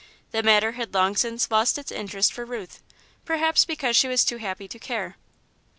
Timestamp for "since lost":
1.15-1.77